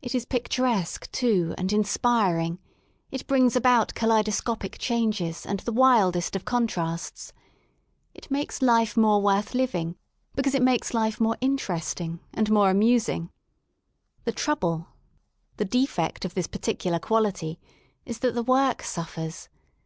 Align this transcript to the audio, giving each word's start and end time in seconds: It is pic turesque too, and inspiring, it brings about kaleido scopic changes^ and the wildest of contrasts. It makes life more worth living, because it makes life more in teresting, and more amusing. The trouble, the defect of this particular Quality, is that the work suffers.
It 0.00 0.14
is 0.14 0.24
pic 0.24 0.48
turesque 0.48 1.10
too, 1.10 1.54
and 1.58 1.74
inspiring, 1.74 2.58
it 3.10 3.26
brings 3.26 3.54
about 3.54 3.92
kaleido 3.92 4.32
scopic 4.32 4.78
changes^ 4.78 5.44
and 5.44 5.60
the 5.60 5.74
wildest 5.74 6.34
of 6.34 6.46
contrasts. 6.46 7.34
It 8.14 8.30
makes 8.30 8.62
life 8.62 8.96
more 8.96 9.20
worth 9.20 9.54
living, 9.54 9.96
because 10.34 10.54
it 10.54 10.62
makes 10.62 10.94
life 10.94 11.20
more 11.20 11.36
in 11.42 11.58
teresting, 11.58 12.20
and 12.32 12.50
more 12.50 12.70
amusing. 12.70 13.30
The 14.24 14.32
trouble, 14.32 14.86
the 15.58 15.66
defect 15.66 16.24
of 16.24 16.32
this 16.32 16.46
particular 16.46 16.98
Quality, 16.98 17.60
is 18.06 18.20
that 18.20 18.34
the 18.34 18.42
work 18.42 18.82
suffers. 18.82 19.50